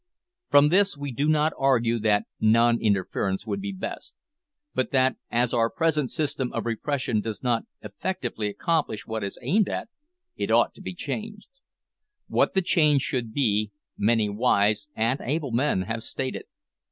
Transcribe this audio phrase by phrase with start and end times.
[0.49, 4.15] From this we do not argue that non interference would be best,
[4.73, 9.69] but that as our present system of repression does not effectively accomplish what is aimed
[9.69, 9.89] at,
[10.35, 11.49] it ought to be changed.
[12.27, 16.45] What the change should be, many wise and able men have stated.